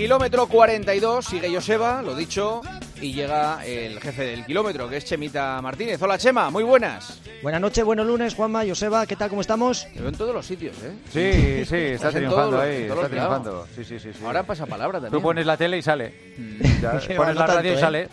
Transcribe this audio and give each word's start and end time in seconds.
Kilómetro 0.00 0.46
42, 0.46 1.26
sigue 1.26 1.54
Joseba, 1.54 2.00
lo 2.00 2.14
dicho, 2.14 2.62
y 3.02 3.12
llega 3.12 3.62
el 3.66 4.00
jefe 4.00 4.24
del 4.24 4.46
kilómetro, 4.46 4.88
que 4.88 4.96
es 4.96 5.04
Chemita 5.04 5.60
Martínez. 5.60 6.00
Hola 6.00 6.16
Chema, 6.16 6.48
muy 6.48 6.64
buenas. 6.64 7.20
Buenas 7.42 7.60
noches, 7.60 7.84
buenos 7.84 8.06
lunes, 8.06 8.34
Juanma, 8.34 8.64
Joseba, 8.66 9.04
¿qué 9.04 9.14
tal, 9.14 9.28
cómo 9.28 9.42
estamos? 9.42 9.86
Te 9.92 10.00
veo 10.00 10.08
en 10.08 10.14
todos 10.14 10.34
los 10.34 10.46
sitios, 10.46 10.74
¿eh? 10.78 10.94
Sí, 11.12 11.64
sí, 11.68 11.76
está 11.76 12.10
triunfando 12.10 12.58
ahí, 12.62 12.84
está 12.84 13.08
triunfando. 13.08 13.66
Sí, 13.76 13.84
sí, 13.84 13.98
sí, 13.98 14.08
sí. 14.14 14.24
Ahora 14.24 14.42
pasa 14.42 14.64
palabra 14.64 15.00
también. 15.00 15.12
Tú 15.12 15.22
pones 15.22 15.44
la 15.44 15.58
tele 15.58 15.76
y 15.76 15.82
sale. 15.82 16.14
Ya, 16.80 16.98
Que 17.06 17.14
pones 17.16 17.36
la 17.36 17.46
radio 17.46 17.72
y 17.72 17.76
¿eh? 17.76 17.78
sale. 17.78 18.08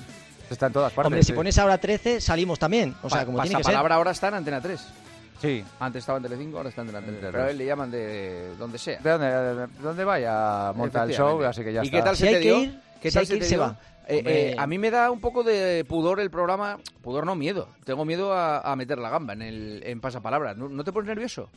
Está 0.50 0.68
en 0.68 0.74
todas 0.74 0.92
partes. 0.92 1.08
Hombre, 1.08 1.24
si 1.24 1.28
sí. 1.28 1.34
pones 1.34 1.58
ahora 1.58 1.78
13, 1.78 2.20
salimos 2.20 2.60
también. 2.60 2.96
O 3.02 3.10
sea, 3.10 3.20
Pa- 3.20 3.26
como 3.28 3.38
tiene 3.44 3.56
que 3.56 3.64
ser. 3.64 3.64
Pasapalabra 3.64 3.96
ahora 3.96 4.12
está 4.12 4.28
en 4.28 4.34
Antena 4.34 4.60
3. 4.60 4.82
Sí. 5.40 5.64
Antes 5.80 6.00
estaba 6.02 6.18
en 6.18 6.24
Telecinco, 6.24 6.58
ahora 6.58 6.70
está 6.70 6.82
en 6.82 6.88
Antena 6.90 7.06
3. 7.06 7.16
Antena 7.16 7.32
Pero 7.32 7.44
a 7.44 7.46
3. 7.46 7.52
él 7.52 7.58
le 7.60 7.66
llaman 7.66 7.92
de 7.92 8.56
donde 8.58 8.78
sea. 8.78 9.00
¿De 9.00 9.10
dónde, 9.12 9.28
de 9.28 9.68
dónde 9.82 10.04
vaya? 10.04 10.74
Monta 10.76 11.04
el 11.04 11.12
show, 11.14 11.44
así 11.44 11.64
que 11.64 11.74
ya 11.74 11.84
¿Y 11.84 11.88
está. 11.88 11.98
qué 11.98 12.04
tal 12.04 12.16
Si 12.16 12.22
se 12.24 12.28
hay 12.30 12.34
te 12.36 12.40
que 12.42 12.48
dio? 12.48 12.60
ir, 12.64 12.80
¿Qué 13.02 13.12
si 13.12 13.14
tal 13.16 13.22
hay 13.22 13.28
que 13.28 13.28
se 13.28 13.36
ir, 13.36 13.40
te 13.42 13.46
se 13.50 13.56
dio? 13.56 13.62
va. 13.64 13.80
Eh, 14.10 14.24
eh, 14.26 14.56
a 14.58 14.66
mí 14.68 14.78
me 14.78 14.90
da 14.90 15.12
un 15.12 15.20
poco 15.20 15.44
de 15.44 15.84
pudor 15.88 16.20
el 16.22 16.32
programa, 16.32 16.78
pudor 17.02 17.26
no, 17.26 17.36
miedo. 17.36 17.68
Tengo 17.84 18.06
miedo 18.06 18.32
a, 18.34 18.60
a 18.62 18.76
meter 18.78 18.98
la 19.00 19.10
gamba 19.10 19.34
en 19.34 19.42
el 19.42 19.84
en 19.86 20.00
pasapalabra. 20.00 20.54
¿No, 20.54 20.70
¿No 20.70 20.84
te 20.86 20.94
pones 20.94 21.08
nervioso? 21.10 21.50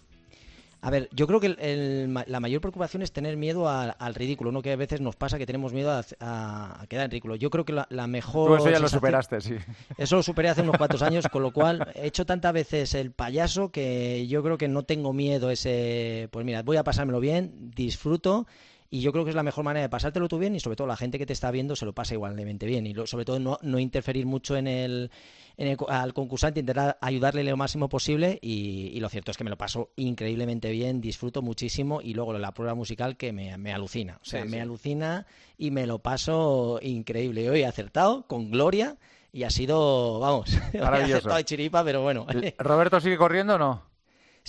A 0.83 0.89
ver, 0.91 1.09
yo 1.13 1.27
creo 1.27 1.41
que 1.41 1.47
el- 1.49 1.59
el 1.61 2.15
la 2.27 2.41
mayor 2.41 2.61
preocupación 2.63 3.03
es 3.03 3.13
tener 3.13 3.37
miedo 3.37 3.69
a- 3.69 3.91
al 3.91 4.15
ridículo, 4.15 4.51
¿no? 4.51 4.63
Que 4.63 4.73
a 4.73 4.77
veces 4.77 5.01
nos 5.03 5.15
pasa 5.15 5.37
que 5.39 5.45
tenemos 5.45 5.73
miedo 5.75 5.91
a, 5.91 6.03
a- 6.21 6.83
a 6.83 6.87
quedar 6.87 7.05
en 7.05 7.11
ridículo. 7.11 7.37
Yo 7.37 7.51
creo 7.51 7.65
que 7.67 7.73
la, 7.75 7.87
la 7.91 8.07
mejor. 8.07 8.49
Tú 8.49 8.57
eso 8.57 8.71
ya 8.71 8.79
lo 8.79 8.89
superaste, 8.89 9.41
sí. 9.43 9.57
Eso 9.99 10.17
lo 10.17 10.23
superé 10.23 10.49
hace 10.49 10.63
unos 10.63 10.79
cuantos 10.79 11.03
años, 11.03 11.27
con 11.29 11.43
lo 11.43 11.53
cual 11.53 11.87
he 11.95 12.07
hecho 12.07 12.25
tantas 12.25 12.53
veces 12.55 12.95
el 12.95 13.13
payaso 13.13 13.71
que 13.71 14.27
yo 14.27 14.43
creo 14.43 14.57
que 14.57 14.69
no 14.69 14.83
tengo 14.85 15.13
miedo 15.13 15.51
ese, 15.51 16.29
pues 16.31 16.47
mira, 16.47 16.63
voy 16.63 16.79
a 16.79 16.85
pasármelo 16.85 17.21
bien, 17.21 17.73
disfruto 17.75 18.47
y 18.91 19.01
yo 19.03 19.13
creo 19.13 19.25
que 19.25 19.31
es 19.31 19.37
la 19.37 19.43
mejor 19.45 19.65
manera 19.65 19.83
de 19.83 19.89
pasártelo 19.89 20.27
tú 20.29 20.39
bien 20.39 20.55
y 20.57 20.61
sobre 20.61 20.77
todo 20.77 20.87
la 20.89 20.97
gente 20.97 21.19
que 21.19 21.27
te 21.27 21.33
está 21.33 21.51
viendo 21.51 21.77
se 21.77 21.85
lo 21.85 21.93
pasa 21.93 22.15
igualmente 22.15 22.67
bien 22.67 22.87
y 22.87 22.93
lo- 22.95 23.07
sobre 23.07 23.25
todo 23.25 23.39
no, 23.39 23.59
no 23.63 23.79
interferir 23.79 24.27
mucho 24.27 24.57
en 24.57 24.67
el, 24.67 25.11
en 25.57 25.69
el 25.69 25.77
al 25.89 26.13
concursante, 26.13 26.61
intentar 26.61 26.99
ayudarle 27.01 27.45
lo 27.45 27.57
máximo 27.57 27.89
posible 27.89 28.39
y, 28.43 28.89
y 28.93 28.99
lo 29.01 29.09
cierto 29.09 29.31
es 29.31 29.37
que 29.37 29.45
me 29.45 29.51
lo 29.51 29.57
paso 29.59 29.91
increíblemente 29.97 30.71
bien, 30.71 31.01
disfruto 31.01 31.41
muchísimo 31.43 32.01
y 32.03 32.15
luego 32.15 32.33
la 32.37 32.53
prueba 32.53 32.75
musical 32.75 33.17
que 33.17 33.33
me, 33.33 33.57
me 33.59 33.73
alucina, 33.73 34.19
o 34.23 34.25
sea, 34.25 34.43
Sí, 34.43 34.49
me 34.51 34.57
sí. 34.57 34.61
alucina 34.61 35.27
y 35.57 35.71
me 35.71 35.87
lo 35.87 36.01
paso 36.01 36.81
increíble. 36.83 37.45
Y 37.45 37.49
hoy 37.49 37.61
he 37.61 37.67
acertado 37.67 38.27
con 38.27 38.51
gloria 38.51 38.97
y 39.33 39.45
ha 39.45 39.51
sido, 39.51 40.19
vamos, 40.19 40.51
he 40.73 40.79
Maravilloso. 40.81 41.15
acertado 41.19 41.37
de 41.37 41.45
chiripa, 41.45 41.85
pero 41.85 42.03
bueno. 42.03 42.27
¿Roberto 42.59 42.99
sigue 43.01 43.17
corriendo 43.17 43.55
o 43.55 43.59
no? 43.59 43.90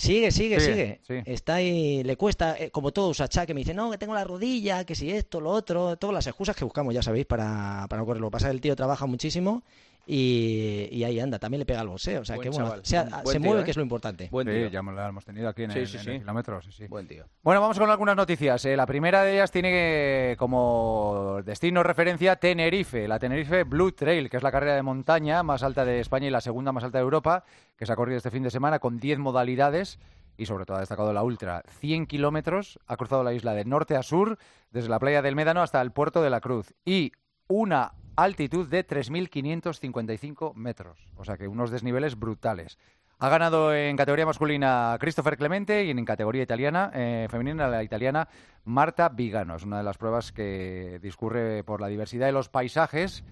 Sigue, 0.02 0.32
sigue, 0.32 0.60
Sigue. 0.60 1.00
Está 1.28 1.56
ahí, 1.56 2.02
le 2.04 2.16
cuesta, 2.18 2.58
eh, 2.58 2.72
como 2.72 2.92
todo 2.92 3.10
Usachá, 3.10 3.46
que 3.46 3.54
me 3.54 3.60
dice, 3.60 3.76
no, 3.76 3.92
que 3.92 4.00
tengo 4.00 4.16
la 4.16 4.24
rodilla, 4.24 4.84
que 4.84 4.96
si 4.96 5.12
esto, 5.12 5.40
lo 5.40 5.52
otro, 5.52 5.96
todas 5.98 6.14
las 6.16 6.26
excusas 6.26 6.56
que 6.56 6.64
buscamos, 6.64 6.92
ya 6.92 7.04
sabéis, 7.04 7.28
para, 7.28 7.86
para 7.88 8.02
no 8.02 8.06
correr. 8.08 8.20
Lo 8.20 8.30
que 8.30 8.32
pasa 8.32 8.48
es 8.48 8.50
que 8.50 8.56
el 8.56 8.62
tío 8.62 8.76
trabaja 8.76 9.06
muchísimo 9.06 9.62
y, 10.06 10.88
y 10.92 11.04
ahí 11.04 11.20
anda, 11.20 11.40
también 11.40 11.60
le 11.60 11.66
pega 11.66 11.82
al 11.82 11.88
boxeo. 11.88 12.22
O 12.22 12.26
sea, 12.26 12.36
Buen 12.36 12.44
que 12.50 12.50
bueno, 12.50 12.82
chaval, 12.82 13.26
se 13.26 13.32
tío, 13.32 13.40
mueve, 13.42 13.62
¿eh? 13.62 13.66
que 13.66 13.72
es 13.72 13.78
lo 13.78 13.84
importante. 13.84 14.28
Buen 14.32 14.48
sí, 14.48 14.54
tío. 14.54 14.68
ya 14.70 14.82
lo 14.82 15.08
hemos 15.08 15.26
tenido 15.26 15.48
aquí 15.50 15.64
en 15.64 15.72
Sí, 15.72 15.80
el, 15.80 15.88
sí, 15.88 15.98
en 15.98 16.04
sí. 16.04 16.10
el 16.12 16.20
kilómetro. 16.20 16.62
Sí, 16.62 16.72
sí. 16.72 16.88
Buen 16.88 17.08
tío. 17.08 17.26
Bueno, 17.44 17.62
vamos 17.62 17.78
con 17.80 17.90
algunas 17.90 18.16
noticias. 18.16 18.66
Eh, 18.66 18.76
la 18.76 18.86
primera 18.86 19.24
de 19.24 19.34
ellas 19.34 19.52
tiene 19.52 20.36
como 20.38 21.40
destino 21.46 21.84
referencia 21.84 22.36
Tenerife, 22.36 23.08
la 23.08 23.20
Tenerife 23.20 23.64
Blue 23.64 23.92
Trail, 23.92 24.30
que 24.30 24.38
es 24.38 24.44
la 24.44 24.52
carrera 24.52 24.76
de 24.76 24.82
montaña 24.84 25.44
más 25.44 25.64
alta 25.64 25.86
de 25.86 26.00
España 26.00 26.28
y 26.28 26.32
la 26.32 26.42
segunda 26.42 26.72
más 26.72 26.84
alta 26.84 26.98
de 26.98 27.04
Europa, 27.04 27.44
que 27.78 27.86
se 27.86 27.94
ha 27.94 27.96
corrido 27.96 28.18
este 28.18 28.32
fin 28.32 28.44
de 28.44 28.52
semana 28.52 28.80
con 28.80 29.00
10 29.00 29.20
modalidades 29.20 30.00
y 30.38 30.46
sobre 30.46 30.66
todo 30.66 30.78
ha 30.78 30.82
destacado 30.82 31.14
la 31.14 31.24
ultra. 31.24 31.64
100 31.80 32.08
kilómetros, 32.08 32.80
ha 32.88 32.98
cruzado 32.98 33.24
la 33.24 33.34
isla 33.34 33.54
de 33.54 33.66
norte 33.66 33.96
a 33.96 34.04
sur, 34.04 34.38
desde 34.72 34.90
la 34.90 35.00
playa 35.00 35.22
del 35.22 35.36
Médano 35.36 35.62
hasta 35.62 35.82
el 35.82 35.92
puerto 35.92 36.22
de 36.22 36.30
la 36.30 36.42
Cruz 36.42 36.74
y 36.86 37.12
una 37.48 37.92
altitud 38.16 38.68
de 38.70 38.86
3.555 38.86 40.54
metros, 40.56 41.08
o 41.18 41.24
sea 41.24 41.38
que 41.38 41.48
unos 41.48 41.72
desniveles 41.72 42.18
brutales. 42.18 42.78
Ha 43.20 43.30
ganado 43.30 43.74
en 43.76 43.96
categoría 43.98 44.26
masculina 44.26 44.98
Christopher 45.00 45.38
Clemente 45.38 45.86
y 45.86 45.92
en 45.92 46.04
categoría 46.06 46.42
italiana, 46.42 46.92
eh, 46.94 47.28
femenina 47.30 47.68
la 47.68 47.84
italiana 47.84 48.28
Marta 48.66 49.10
Vigano. 49.10 49.56
Es 49.58 49.64
una 49.64 49.78
de 49.78 49.84
las 49.84 49.98
pruebas 50.00 50.32
que 50.32 50.98
discurre 51.04 51.64
por 51.64 51.82
la 51.82 51.88
diversidad 51.88 52.26
de 52.26 52.32
los 52.32 52.50
paisajes 52.50 53.24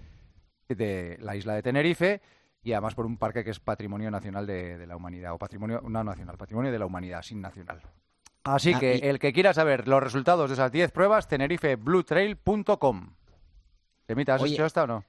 de 0.68 1.18
la 1.20 1.34
isla 1.34 1.54
de 1.54 1.62
Tenerife 1.62 2.20
y 2.62 2.72
además 2.72 2.94
por 2.94 3.04
un 3.04 3.16
parque 3.16 3.42
que 3.42 3.50
es 3.50 3.58
patrimonio 3.58 4.10
nacional 4.12 4.46
de, 4.46 4.78
de 4.78 4.86
la 4.86 4.94
humanidad, 4.94 5.32
o 5.32 5.38
patrimonio 5.38 5.80
no 5.88 6.04
nacional, 6.04 6.36
patrimonio 6.36 6.70
de 6.70 6.78
la 6.78 6.86
humanidad, 6.86 7.22
sin 7.22 7.40
nacional. 7.40 7.80
Así 8.44 8.72
Ah, 8.74 8.78
que 8.78 8.96
y- 8.96 9.00
el 9.08 9.18
que 9.18 9.32
quiera 9.32 9.52
saber 9.52 9.88
los 9.88 10.00
resultados 10.02 10.48
de 10.50 10.54
esas 10.54 10.70
10 10.70 10.92
pruebas, 10.92 11.26
tenerifebluetrail.com. 11.26 13.14
¿Temita, 14.10 14.34
has 14.34 14.42
Oye, 14.42 14.54
hecho 14.54 14.66
esta 14.66 14.82
o 14.82 14.86
no? 14.88 15.04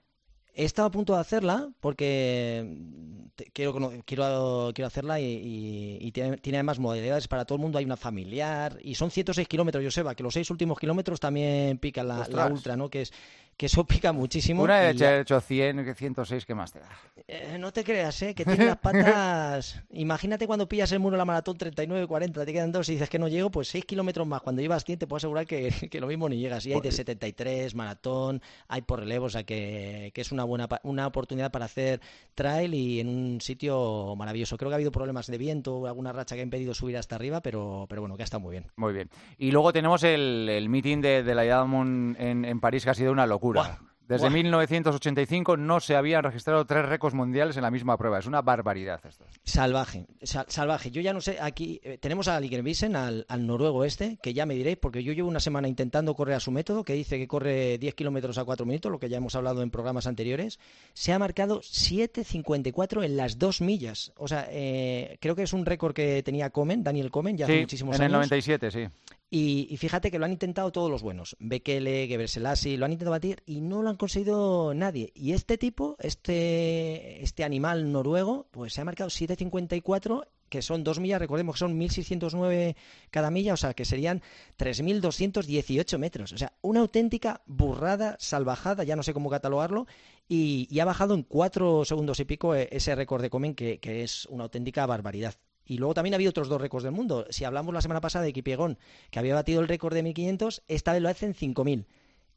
He 0.54 0.64
estado 0.64 0.90
a 0.90 0.92
punto 0.92 1.16
de 1.16 1.22
hacerla 1.22 1.70
porque 1.80 2.64
mm, 2.64 3.26
te- 3.36 3.46
quiero, 3.46 3.74
quiero, 4.06 4.72
quiero 4.76 4.86
hacerla 4.88 5.20
y, 5.20 5.24
y- 5.26 5.98
y 6.02 6.12
tiene, 6.12 6.38
tiene 6.38 6.60
además 6.60 6.78
modalidades 6.78 7.28
para 7.28 7.46
todo 7.46 7.56
el 7.56 7.62
mundo. 7.64 7.80
Hay 7.80 7.86
una 7.86 7.98
familiar 7.98 8.78
y 8.84 8.94
son 8.94 9.10
106 9.10 9.48
kilómetros, 9.48 9.84
Joseba, 9.84 10.14
que 10.14 10.22
los 10.22 10.36
seis 10.36 10.52
últimos 10.52 10.78
kilómetros 10.78 11.20
también 11.20 11.80
pican 11.80 12.08
la, 12.10 12.28
la 12.30 12.46
ultra, 12.46 12.78
¿no? 12.78 12.90
Que, 12.90 13.02
es, 13.02 13.14
que 13.62 13.68
eso 13.68 13.86
pica 13.86 14.12
muchísimo. 14.12 14.64
Una 14.64 14.92
ya- 14.92 15.18
he 15.18 15.22
hecho 15.22 15.40
100, 15.40 15.86
que 15.86 15.94
106, 15.94 16.48
¿qué 16.48 16.56
más 16.56 16.72
te 16.74 16.80
da? 16.80 16.90
Eh, 17.28 17.58
no 17.60 17.72
te 17.72 17.84
creas, 17.84 18.20
¿eh? 18.24 18.34
Que 18.34 18.44
tiene 18.44 18.66
las 18.66 18.78
patas... 18.82 19.84
Imagínate 19.92 20.48
cuando 20.48 20.68
pillas 20.68 20.92
el 20.94 21.00
muro 21.00 21.14
de 21.14 21.20
la 21.20 21.26
maratón 21.26 21.60
39-40, 21.60 22.44
te 22.44 22.54
quedan 22.54 22.72
dos 22.72 22.90
y 22.90 22.94
dices 22.94 23.08
que 23.08 23.20
no 23.20 23.28
llego, 23.28 23.52
pues 23.52 23.68
6 23.68 23.86
kilómetros 23.86 24.26
más. 24.26 24.42
Cuando 24.42 24.64
llevas 24.64 24.84
100 24.84 24.98
te 24.98 25.06
puedo 25.06 25.18
asegurar 25.18 25.46
que, 25.46 25.72
que 25.92 26.00
lo 26.02 26.08
mismo 26.08 26.28
ni 26.28 26.40
llegas. 26.40 26.66
Y 26.66 26.74
hay 26.74 26.82
de 26.82 26.92
73, 26.92 27.76
maratón, 27.76 28.42
hay 28.68 28.82
por 28.82 29.02
relevo, 29.02 29.26
o 29.26 29.30
sea 29.30 29.44
que, 29.44 30.10
que 30.16 30.22
es 30.22 30.32
una 30.32 30.44
buena 30.44 30.68
una 30.82 31.06
oportunidad 31.06 31.52
para 31.52 31.66
hacer 31.66 32.02
trail 32.34 32.74
y 32.74 33.00
en 33.00 33.10
un 33.10 33.42
sitio 33.42 34.16
maravilloso. 34.18 34.58
Creo 34.58 34.70
que 34.72 34.74
ha 34.74 34.78
habido 34.78 34.92
problemas 34.92 35.28
de 35.28 35.38
viento, 35.38 35.86
alguna 35.86 36.12
racha 36.14 36.34
que 36.34 36.42
ha 36.42 36.44
impedido 36.46 36.74
subir 36.74 36.98
hasta 36.98 37.14
arriba, 37.16 37.42
pero, 37.42 37.86
pero 37.88 38.02
bueno, 38.02 38.18
que 38.18 38.24
ha 38.24 38.26
estado 38.26 38.42
muy 38.42 38.54
bien. 38.54 38.66
Muy 38.76 38.92
bien. 38.92 39.12
Y 39.38 39.52
luego 39.52 39.72
tenemos 39.72 40.02
el, 40.02 40.50
el 40.50 40.68
meeting 40.68 41.00
de, 41.02 41.22
de 41.22 41.36
la 41.36 41.44
Diamond 41.44 42.16
en, 42.20 42.44
en 42.44 42.60
París, 42.60 42.84
que 42.86 42.90
ha 42.90 42.96
sido 42.96 43.12
una 43.12 43.28
locura. 43.28 43.51
Buah, 43.60 43.78
Desde 44.08 44.24
buah. 44.28 44.34
1985 44.34 45.56
no 45.58 45.80
se 45.80 45.96
habían 45.96 46.24
registrado 46.24 46.66
tres 46.66 46.86
récords 46.86 47.16
mundiales 47.16 47.56
en 47.56 47.62
la 47.64 47.72
misma 47.72 47.98
prueba. 47.98 48.20
Es 48.20 48.26
una 48.26 48.42
barbaridad 48.42 49.00
esto. 49.08 49.24
Salvaje, 49.44 50.06
sal- 50.24 50.46
salvaje. 50.50 50.92
Yo 50.92 51.02
ya 51.02 51.14
no 51.14 51.22
sé, 51.22 51.38
aquí 51.42 51.80
eh, 51.84 51.98
tenemos 51.98 52.28
a 52.28 52.38
Ligervisen, 52.40 52.96
al, 52.98 53.26
al 53.30 53.48
noruego 53.48 53.86
este, 53.86 54.18
que 54.22 54.34
ya 54.34 54.46
me 54.46 54.54
diréis, 54.56 54.78
porque 54.78 55.02
yo 55.04 55.14
llevo 55.14 55.30
una 55.30 55.40
semana 55.40 55.70
intentando 55.70 56.14
correr 56.14 56.36
a 56.36 56.40
su 56.42 56.52
método, 56.52 56.84
que 56.84 56.94
dice 56.94 57.18
que 57.18 57.28
corre 57.28 57.78
10 57.78 57.96
kilómetros 57.96 58.38
a 58.38 58.44
4 58.44 58.66
minutos, 58.66 58.92
lo 58.92 59.00
que 59.00 59.08
ya 59.08 59.16
hemos 59.18 59.36
hablado 59.36 59.62
en 59.62 59.72
programas 59.72 60.08
anteriores. 60.08 60.60
Se 60.94 61.14
ha 61.14 61.20
marcado 61.20 61.62
7.54 61.62 63.04
en 63.06 63.18
las 63.18 63.38
dos 63.40 63.62
millas. 63.62 64.12
O 64.18 64.28
sea, 64.28 64.48
eh, 64.50 65.18
creo 65.22 65.36
que 65.36 65.44
es 65.44 65.54
un 65.54 65.66
récord 65.66 65.94
que 65.94 66.22
tenía 66.24 66.50
Comen, 66.50 66.84
Daniel 66.84 67.12
Comen, 67.12 67.38
ya 67.38 67.46
hace 67.46 67.56
Sí, 67.56 67.62
muchísimos 67.62 67.96
en 67.96 68.02
el 68.04 68.16
años. 68.16 68.30
97, 68.30 68.72
sí. 68.72 68.88
Y, 69.34 69.68
y 69.70 69.78
fíjate 69.78 70.12
que 70.12 70.20
lo 70.20 70.26
han 70.26 70.34
intentado 70.34 70.74
todos 70.74 70.92
los 70.92 71.02
buenos. 71.02 71.38
Bekele, 71.40 72.06
Gebrselassie, 72.08 72.78
lo 72.78 72.84
han 72.84 72.92
intentado 72.92 73.12
batir 73.12 73.42
y 73.46 73.62
no 73.62 73.82
lo 73.82 73.90
han 73.90 73.96
conseguido 73.96 74.74
nadie. 74.74 75.14
Y 75.16 75.32
este 75.32 75.58
tipo, 75.58 75.96
este, 76.00 77.24
este 77.24 77.46
animal 77.46 77.94
noruego, 77.94 78.48
pues 78.52 78.74
se 78.74 78.82
ha 78.82 78.86
marcado 78.86 79.10
7.54, 79.10 80.28
que 80.50 80.62
son 80.62 80.84
dos 80.84 81.00
millas, 81.00 81.22
recordemos 81.22 81.56
que 81.56 81.60
son 81.60 81.80
1.609 81.80 82.76
cada 83.10 83.32
milla, 83.32 83.54
o 83.54 83.58
sea 83.58 83.74
que 83.74 83.86
serían 83.86 84.22
3.218 84.58 85.98
metros. 85.98 86.34
O 86.34 86.38
sea, 86.38 86.52
una 86.62 86.82
auténtica 86.82 87.42
burrada, 87.46 88.18
salvajada, 88.20 88.84
ya 88.84 88.98
no 88.98 89.04
sé 89.04 89.14
cómo 89.14 89.30
catalogarlo. 89.30 89.88
Y, 90.28 90.68
y 90.70 90.82
ha 90.82 90.86
bajado 90.86 91.14
en 91.14 91.24
cuatro 91.24 91.86
segundos 91.86 92.20
y 92.20 92.26
pico 92.26 92.54
eh, 92.54 92.68
ese 92.70 92.96
récord 92.96 93.22
de 93.22 93.30
Comen, 93.30 93.56
que, 93.56 93.80
que 93.80 94.04
es 94.04 94.26
una 94.26 94.44
auténtica 94.44 94.86
barbaridad. 94.86 95.36
Y 95.72 95.78
luego 95.78 95.94
también 95.94 96.14
ha 96.14 96.18
habido 96.18 96.32
otros 96.32 96.50
dos 96.50 96.60
récords 96.60 96.84
del 96.84 96.92
mundo. 96.92 97.26
Si 97.30 97.46
hablamos 97.46 97.74
la 97.74 97.80
semana 97.80 98.02
pasada 98.02 98.26
de 98.26 98.34
Kipiegón, 98.34 98.78
que 99.10 99.20
había 99.20 99.36
batido 99.36 99.62
el 99.62 99.70
récord 99.70 99.94
de 99.94 100.04
1500, 100.04 100.64
esta 100.68 100.92
vez 100.92 101.02
lo 101.02 101.08
hace 101.08 101.28
en 101.28 101.34
5000. 101.34 101.88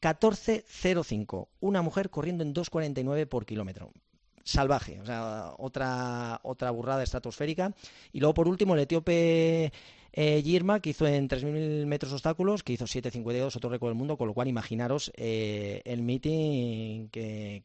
14.05. 0.00 1.48
Una 1.58 1.82
mujer 1.82 2.10
corriendo 2.10 2.44
en 2.44 2.54
2.49 2.54 3.26
por 3.26 3.44
kilómetro. 3.44 3.90
Salvaje, 4.44 5.00
o 5.00 5.04
sea, 5.04 5.52
otra, 5.58 6.38
otra 6.44 6.70
burrada 6.70 7.02
estratosférica. 7.02 7.74
Y 8.12 8.20
luego, 8.20 8.34
por 8.34 8.46
último, 8.46 8.74
el 8.74 8.82
etíope 8.82 9.72
eh, 10.12 10.42
Girma, 10.44 10.78
que 10.78 10.90
hizo 10.90 11.04
en 11.04 11.28
3.000 11.28 11.86
metros 11.86 12.12
obstáculos, 12.12 12.62
que 12.62 12.74
hizo 12.74 12.84
7.52, 12.84 13.56
otro 13.56 13.68
récord 13.68 13.90
del 13.90 13.98
mundo, 13.98 14.16
con 14.16 14.28
lo 14.28 14.34
cual 14.34 14.46
imaginaros 14.46 15.10
eh, 15.16 15.82
el 15.86 16.02
meeting 16.02 17.08
que, 17.08 17.64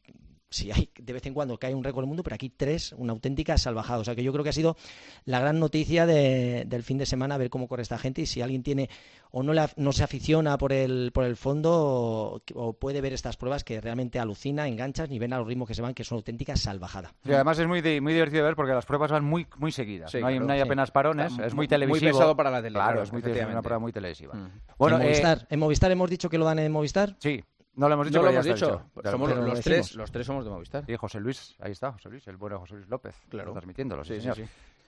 si 0.50 0.70
hay 0.72 0.90
de 0.98 1.12
vez 1.12 1.24
en 1.26 1.34
cuando 1.34 1.58
que 1.58 1.68
hay 1.68 1.74
un 1.74 1.84
récord 1.84 2.02
del 2.02 2.08
mundo, 2.08 2.22
pero 2.22 2.34
aquí 2.34 2.50
tres, 2.50 2.92
una 2.98 3.12
auténtica 3.12 3.56
salvajada. 3.56 4.00
O 4.00 4.04
sea 4.04 4.14
que 4.14 4.22
yo 4.22 4.32
creo 4.32 4.42
que 4.42 4.50
ha 4.50 4.54
sido 4.54 4.76
la 5.24 5.40
gran 5.40 5.60
noticia 5.60 6.06
del 6.06 6.82
fin 6.82 6.98
de 6.98 7.06
semana, 7.06 7.38
ver 7.38 7.50
cómo 7.50 7.68
corre 7.68 7.82
esta 7.82 7.98
gente 7.98 8.22
y 8.22 8.26
si 8.26 8.42
alguien 8.42 8.62
tiene 8.62 8.90
o 9.30 9.42
no, 9.42 9.52
no 9.76 9.92
se 9.92 10.02
aficiona 10.02 10.58
por 10.58 10.72
el, 10.72 11.12
por 11.12 11.24
el 11.24 11.36
fondo 11.36 12.42
o, 12.54 12.72
puede 12.72 13.00
ver 13.00 13.12
estas 13.12 13.36
pruebas 13.36 13.62
que 13.62 13.80
realmente 13.80 14.18
alucina, 14.18 14.66
enganchas 14.66 15.10
y 15.10 15.18
ven 15.18 15.32
a 15.32 15.38
los 15.38 15.46
ritmos 15.46 15.68
que 15.68 15.74
se 15.74 15.82
van, 15.82 15.94
que 15.94 16.02
son 16.02 16.16
auténticas 16.16 16.60
salvajadas. 16.60 17.12
Y 17.24 17.32
además 17.32 17.58
es 17.58 17.68
muy, 17.68 17.80
muy 18.00 18.12
divertido 18.12 18.44
ver 18.44 18.56
porque 18.56 18.72
las 18.72 18.86
pruebas 18.86 19.12
van 19.12 19.24
muy, 19.24 19.46
muy 19.58 19.70
seguidas. 19.70 20.12
no, 20.14 20.26
hay, 20.26 20.60
apenas 20.60 20.90
parones, 20.90 21.38
es 21.38 21.54
muy 21.54 21.68
televisivo. 21.68 22.10
Muy 22.10 22.12
pesado 22.12 22.36
para 22.36 22.50
la 22.50 22.60
tele. 22.60 22.74
Claro, 22.74 23.02
es 23.02 23.12
muy 23.12 23.22
una 23.22 23.62
prueba 23.62 23.78
muy 23.78 23.92
televisiva. 23.92 24.34
Mm. 24.34 24.50
Bueno, 24.78 24.96
en, 24.96 25.02
Movistar, 25.04 25.38
eh, 25.38 25.46
¿en 25.50 25.58
Movistar 25.60 25.90
hemos 25.92 26.10
dicho 26.10 26.28
que 26.28 26.38
lo 26.38 26.44
dan 26.44 26.58
en 26.58 26.72
Movistar? 26.72 27.16
Sí, 27.18 27.42
no 27.74 27.88
lo 27.88 27.94
hemos 27.94 28.06
dicho, 28.08 28.18
no 28.18 28.24
lo 28.24 28.30
hemos 28.30 28.44
dicho. 28.44 28.82
Somos 29.04 29.36
los, 29.36 29.60
tres, 29.60 29.94
los 29.94 30.10
tres 30.10 30.26
somos 30.26 30.44
de 30.44 30.50
Movistar. 30.50 30.84
Y 30.88 30.96
José 30.96 31.20
Luis, 31.20 31.56
ahí 31.60 31.72
está, 31.72 31.92
José 31.92 32.10
Luis, 32.10 32.26
el 32.28 32.36
bueno 32.36 32.58
José 32.58 32.74
Luis 32.74 32.88
López, 32.88 33.16
claro. 33.28 33.52
transmitiéndolo, 33.52 34.04
sí, 34.04 34.20
señor. 34.20 34.38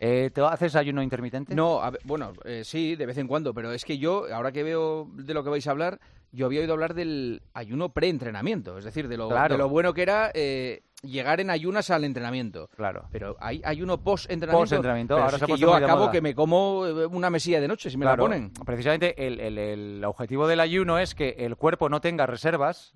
Eh, 0.04 0.30
¿Te 0.34 0.40
haces 0.40 0.74
ayuno 0.74 1.00
intermitente? 1.00 1.54
No, 1.54 1.80
bueno, 2.04 2.32
eh, 2.44 2.62
sí, 2.64 2.96
de 2.96 3.06
vez 3.06 3.18
en 3.18 3.28
cuando, 3.28 3.54
pero 3.54 3.70
es 3.72 3.84
que 3.84 3.98
yo, 3.98 4.26
ahora 4.34 4.50
que 4.50 4.64
veo 4.64 5.08
de 5.14 5.32
lo 5.32 5.44
que 5.44 5.50
vais 5.50 5.66
a 5.68 5.70
hablar, 5.70 6.00
yo 6.32 6.46
había 6.46 6.60
oído 6.60 6.72
hablar 6.72 6.94
del 6.94 7.42
ayuno 7.54 7.90
preentrenamiento, 7.90 8.76
es 8.78 8.84
decir, 8.84 9.06
de 9.06 9.16
lo, 9.16 9.28
de 9.28 9.58
lo 9.58 9.68
bueno 9.68 9.94
que 9.94 10.02
era 10.02 10.32
eh, 10.34 10.82
llegar 11.02 11.40
en 11.40 11.50
ayunas 11.50 11.90
al 11.90 12.04
entrenamiento. 12.04 12.68
Claro. 12.76 13.08
Pero 13.10 13.36
hay 13.40 13.60
ayuno 13.64 14.02
post-entrenamiento. 14.02 14.62
Post-entrenamiento, 14.62 15.18
ahora 15.18 15.36
es 15.36 15.42
que 15.42 15.56
yo 15.56 15.74
acabo 15.74 16.10
que 16.10 16.20
me 16.20 16.34
como 16.34 16.80
una 16.80 17.30
mesilla 17.30 17.60
de 17.60 17.68
noche 17.68 17.90
si 17.90 17.96
me 17.96 18.04
la 18.04 18.16
ponen. 18.16 18.52
Precisamente 18.64 19.26
el, 19.26 19.58
el 19.58 20.04
objetivo 20.04 20.46
del 20.46 20.60
ayuno 20.60 20.98
es 20.98 21.14
que 21.14 21.36
el 21.38 21.56
cuerpo 21.56 21.88
no 21.88 22.00
tenga 22.00 22.26
reservas 22.26 22.94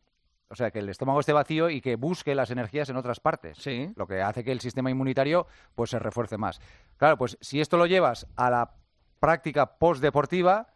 o 0.48 0.54
sea, 0.54 0.70
que 0.70 0.78
el 0.78 0.88
estómago 0.88 1.20
esté 1.20 1.32
vacío 1.32 1.70
y 1.70 1.80
que 1.80 1.96
busque 1.96 2.34
las 2.34 2.50
energías 2.50 2.88
en 2.88 2.96
otras 2.96 3.20
partes. 3.20 3.58
Sí. 3.58 3.92
Lo 3.96 4.06
que 4.06 4.22
hace 4.22 4.44
que 4.44 4.52
el 4.52 4.60
sistema 4.60 4.90
inmunitario 4.90 5.46
pues 5.74 5.90
se 5.90 5.98
refuerce 5.98 6.38
más. 6.38 6.60
Claro, 6.98 7.18
pues 7.18 7.36
si 7.40 7.60
esto 7.60 7.76
lo 7.76 7.86
llevas 7.86 8.26
a 8.36 8.50
la 8.50 8.70
práctica 9.18 9.78
postdeportiva, 9.78 10.68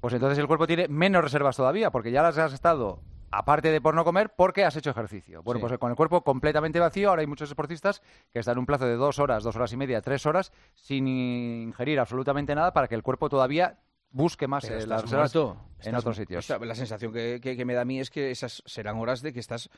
pues 0.00 0.12
entonces 0.12 0.38
el 0.38 0.46
cuerpo 0.46 0.66
tiene 0.66 0.88
menos 0.88 1.24
reservas 1.24 1.56
todavía, 1.56 1.90
porque 1.90 2.10
ya 2.10 2.22
las 2.22 2.36
has 2.36 2.52
estado 2.52 3.00
aparte 3.38 3.70
de 3.70 3.80
por 3.80 3.94
no 3.94 4.04
comer, 4.04 4.30
porque 4.34 4.64
has 4.64 4.76
hecho 4.76 4.90
ejercicio. 4.90 5.42
Bueno, 5.42 5.60
pues 5.60 5.78
con 5.78 5.90
el 5.90 5.96
cuerpo 5.96 6.22
completamente 6.22 6.80
vacío, 6.80 7.10
ahora 7.10 7.20
hay 7.20 7.26
muchos 7.26 7.48
deportistas 7.48 8.02
que 8.32 8.38
están 8.38 8.54
en 8.54 8.60
un 8.60 8.66
plazo 8.66 8.86
de 8.86 8.96
dos 8.96 9.18
horas, 9.18 9.42
dos 9.44 9.56
horas 9.56 9.72
y 9.72 9.76
media, 9.76 10.00
tres 10.00 10.24
horas, 10.26 10.52
sin 10.74 11.06
ingerir 11.06 12.00
absolutamente 12.00 12.54
nada 12.54 12.72
para 12.72 12.88
que 12.88 12.94
el 12.94 13.02
cuerpo 13.02 13.28
todavía 13.28 13.78
busque 14.10 14.46
más 14.46 14.64
eh, 14.64 14.86
las 14.86 15.02
reservas 15.02 15.34
en 15.82 15.94
otros 15.94 16.16
sitios. 16.16 16.48
la 16.48 16.74
sensación 16.74 17.12
que, 17.12 17.64
me 17.66 17.74
da 17.74 17.82
a 17.82 17.84
mí 17.84 18.00
es 18.00 18.10
que 18.10 18.30
esas 18.30 18.62
serán 18.64 18.96
horas 18.96 19.20
de 19.20 19.32
que 19.32 19.40
estás 19.40 19.68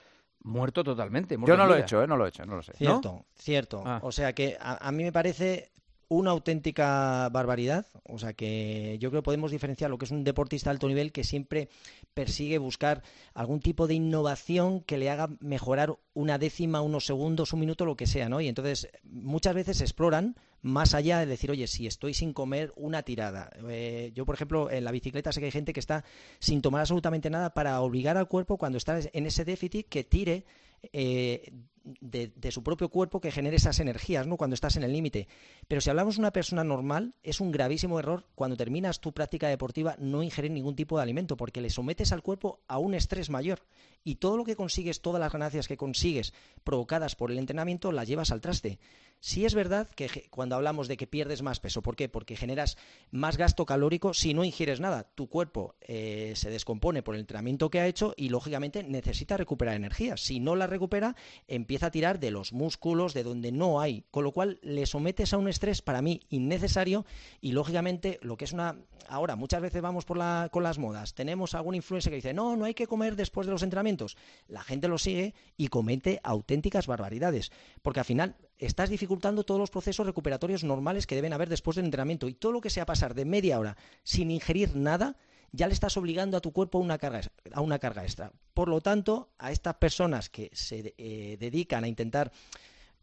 muerto 0.41 0.85
totalmente. 0.85 1.37
Yo 1.45 1.57
no 1.57 1.67
lo 1.67 1.75
he 1.75 1.81
hecho, 1.81 2.03
¿eh? 2.03 2.07
no 2.07 2.17
lo 2.17 2.27
he 2.27 2.29
hecho, 2.29 2.47
no 2.47 2.57
lo 2.57 2.63
sé. 2.63 2.73
Cierto, 2.75 3.27
cierto. 3.35 3.83
Ah. 3.85 3.99
O 4.03 4.13
sea 4.13 4.33
que 4.33 4.57
a, 4.61 4.93
mí 4.93 5.03
me 5.03 5.13
parece 5.13 5.73
una 6.09 6.31
auténtica 6.31 7.29
barbaridad. 7.31 7.87
O 8.05 8.19
sea 8.19 8.33
que 8.33 8.97
yo 9.01 9.11
creo 9.11 9.23
que 9.23 9.27
podemos 9.27 9.51
diferenciar 9.51 9.91
lo 9.91 9.99
que 9.99 10.07
es 10.07 10.11
un 10.11 10.25
deportista 10.25 10.71
de 10.71 10.75
alto 10.75 10.89
nivel 10.89 11.13
que 11.13 11.25
siempre 11.25 11.69
persigue 12.15 12.59
buscar 12.59 13.03
algún 13.35 13.61
tipo 13.61 13.87
de 13.87 13.95
innovación 13.95 14.81
que 14.81 14.99
le 14.99 15.11
haga 15.11 15.31
mejorar 15.41 15.97
una 16.15 16.39
décima, 16.39 16.81
unos 16.81 17.07
segundos, 17.07 17.53
un 17.53 17.61
minuto, 17.61 17.85
lo 17.85 17.97
que 17.97 18.07
sea, 18.07 18.29
¿no? 18.29 18.41
Y 18.41 18.49
entonces 18.49 18.89
muchas 19.05 19.55
veces 19.55 19.81
exploran 19.81 20.37
más 20.61 20.95
allá 20.95 21.21
de 21.21 21.27
decir, 21.27 21.51
oye, 21.51 21.67
si 21.67 21.87
estoy 21.87 22.15
sin 22.15 22.33
comer 22.33 22.73
una 22.77 23.03
tirada. 23.03 23.51
Eh, 23.69 24.11
yo, 24.15 24.25
por 24.25 24.35
ejemplo, 24.35 24.71
en 24.71 24.85
la 24.85 24.91
bicicleta 24.91 25.31
sé 25.31 25.41
que 25.41 25.47
hay 25.47 25.53
gente 25.53 25.73
que 25.73 25.81
está 25.81 26.05
sin 26.41 26.63
tomar 26.63 26.81
absolutamente 26.81 27.31
nada 27.31 27.55
para 27.55 27.81
obligar 27.81 28.17
al 28.17 28.29
cuerpo 28.29 28.57
cuando 28.57 28.79
está 28.79 28.99
en 29.13 29.27
ese 29.27 29.45
déficit 29.45 29.89
que 29.89 30.05
tire 30.05 30.45
eh, 30.93 31.53
de, 32.01 32.51
su 32.51 32.63
propio 32.63 32.89
cuerpo 32.89 33.21
que 33.21 33.31
genere 33.31 33.57
esas 33.57 33.81
energías, 33.81 34.27
¿no? 34.27 34.37
Cuando 34.37 34.55
estás 34.55 34.77
en 34.77 34.83
el 34.83 34.93
límite. 34.93 35.29
Pero 35.67 35.81
si 35.81 35.91
hablamos 35.91 36.17
de 36.17 36.21
una 36.21 36.33
persona 36.33 36.65
normal, 36.65 37.15
es 37.23 37.41
un 37.41 37.51
gravísimo 37.51 37.99
error 37.99 38.27
cuando 38.35 38.57
terminas 38.57 39.01
tu 39.01 39.13
práctica 39.13 39.49
deportiva 39.49 39.97
no 39.99 40.23
ingerir 40.23 40.51
ningún 40.51 40.77
tipo 40.77 40.97
de 40.97 41.03
alimento, 41.03 41.37
porque 41.37 41.61
le 41.61 41.71
sometes 41.71 42.13
al 42.13 42.23
cuerpo 42.23 42.61
a 42.69 42.79
un 42.79 42.95
estrés 42.95 43.31
mayor. 43.31 43.61
Y 44.05 44.17
todo 44.17 44.37
lo 44.37 44.45
que 44.45 44.57
consigues, 44.57 45.01
todas 45.01 45.21
las 45.21 45.33
ganancias 45.33 45.69
que 45.69 45.77
consigues 45.77 46.33
provocadas 46.65 47.17
por 47.17 47.31
el 47.31 47.39
entrenamiento, 47.39 47.93
las 47.93 48.09
llevas 48.09 48.31
al 48.31 48.41
traste. 48.41 48.79
Sí 49.21 49.45
es 49.45 49.55
verdad 49.55 49.89
que 49.97 50.29
cuando 50.31 50.55
hablamos 50.55 50.87
de 50.87 50.97
que 50.97 51.09
pierdes 51.09 51.43
más 51.43 51.59
peso, 51.59 51.83
¿por 51.83 51.97
qué? 51.97 52.09
Porque 52.09 52.37
generas 52.37 52.77
más 53.11 53.37
gasto 53.37 53.67
calórico 53.67 54.15
si 54.15 54.33
no 54.33 54.45
ingieres 54.45 54.79
nada. 54.79 55.11
Tu 55.15 55.29
cuerpo 55.29 55.75
eh, 55.81 56.35
se 56.37 56.51
descompone 56.51 57.03
por 57.03 57.17
el 57.17 57.23
entrenamiento 57.23 57.69
que 57.69 57.81
ha 57.81 57.87
hecho 57.89 58.15
y 58.17 58.29
lógicamente 58.29 58.85
necesita 58.85 59.37
recuperar 59.37 59.75
energía. 59.75 60.17
Si 60.17 60.39
no 60.39 60.55
la 60.55 60.69
recupera, 60.69 61.17
empieza 61.49 61.87
a 61.87 61.91
tirar 61.91 62.21
de 62.21 62.31
los 62.31 62.53
músculos, 62.53 63.13
de 63.13 63.25
donde 63.25 63.51
no 63.51 63.81
hay. 63.81 64.05
Con 64.13 64.23
lo 64.23 64.31
cual 64.31 64.61
le 64.63 64.87
sometes 64.87 65.33
a 65.33 65.39
un 65.39 65.49
estrés 65.49 65.83
para 65.83 66.01
mí 66.01 66.21
innecesario 66.29 67.05
y 67.41 67.53
lógicamente 67.53 68.21
lo 68.23 68.37
que 68.37 68.45
es 68.45 68.53
una... 68.53 68.77
Ahora, 69.09 69.35
muchas 69.35 69.63
veces 69.63 69.83
vamos 69.83 70.05
por 70.05 70.17
la... 70.17 70.49
con 70.53 70.63
las 70.63 70.79
modas. 70.79 71.15
Tenemos 71.15 71.55
algún 71.55 71.75
influencer 71.75 72.13
que 72.13 72.17
dice, 72.17 72.35
no, 72.35 72.57
no 72.57 72.67
hay 72.67 72.75
que 72.75 72.87
comer 72.87 73.17
después 73.17 73.49
de 73.49 73.53
los 73.53 73.65
entrenamientos. 73.65 74.17
La 74.47 74.63
gente 74.63 74.87
lo 74.87 74.99
sigue 74.99 75.35
y 75.57 75.69
comete 75.69 76.21
auténticas 76.23 76.87
barbaridades. 76.87 77.51
Porque 77.83 78.01
al 78.01 78.07
final 78.07 78.37
estás 78.59 78.91
dificultando 78.91 79.45
todos 79.45 79.61
los 79.61 79.71
procesos 79.71 80.07
recuperatorios 80.07 80.65
normales 80.65 81.07
que 81.07 81.15
deben 81.15 81.33
haber 81.33 81.49
después 81.49 81.77
del 81.77 81.87
entrenamiento 81.87 82.29
y 82.29 82.35
todo 82.35 82.53
lo 82.53 82.61
que 82.61 82.71
sea 82.71 82.87
pasar 82.87 83.15
de 83.15 83.25
media 83.25 83.59
hora 83.59 83.77
sin 84.03 84.31
ingerir 84.31 84.75
nada 84.77 85.17
ya 85.53 85.67
le 85.67 85.75
estás 85.75 85.97
obligando 85.97 86.37
a 86.37 86.41
tu 86.41 86.53
cuerpo 86.53 86.79
a 86.79 86.83
una 86.83 86.99
carga, 86.99 87.23
a 87.53 87.61
una 87.61 87.79
carga 87.79 88.03
extra. 88.03 88.33
Por 88.53 88.69
lo 88.69 88.81
tanto, 88.81 89.31
a 89.39 89.51
estas 89.51 89.77
personas 89.77 90.29
que 90.29 90.51
se 90.53 90.95
eh, 90.99 91.37
dedican 91.41 91.85
a 91.85 91.89
intentar 91.89 92.33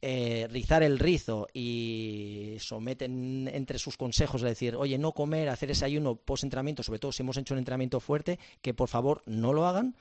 eh, 0.01 0.47
rizar 0.51 0.83
el 0.83 0.99
rizo 0.99 1.47
y 1.53 2.57
someten 2.59 3.49
entre 3.51 3.79
sus 3.79 3.97
consejos 3.97 4.43
a 4.43 4.47
decir, 4.47 4.75
oye, 4.75 4.97
no 4.97 5.13
comer, 5.13 5.49
hacer 5.49 5.71
ese 5.71 5.85
ayuno 5.85 6.15
post-entrenamiento, 6.15 6.83
sobre 6.83 6.99
todo 6.99 7.11
si 7.11 7.23
hemos 7.23 7.37
hecho 7.37 7.55
un 7.55 7.59
entrenamiento 7.59 7.99
fuerte, 7.99 8.37
que 8.61 8.73
por 8.73 8.89
favor 8.89 9.23
no 9.25 9.53
lo 9.53 9.65
hagan 9.65 9.95